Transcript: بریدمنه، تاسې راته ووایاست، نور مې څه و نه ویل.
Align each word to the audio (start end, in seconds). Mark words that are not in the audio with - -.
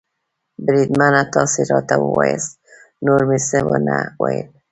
بریدمنه، 0.65 1.21
تاسې 1.35 1.59
راته 1.71 1.95
ووایاست، 2.03 2.51
نور 3.05 3.21
مې 3.29 3.39
څه 3.47 3.59
و 3.67 3.69
نه 3.87 3.97
ویل. 4.21 4.47